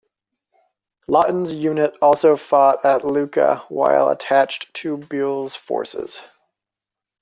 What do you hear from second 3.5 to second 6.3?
while attached to Buell's forces.